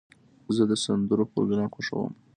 [0.55, 2.13] زه د سندرو پروګرام خوښوم.